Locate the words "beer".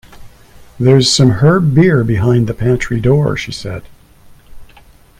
1.75-2.03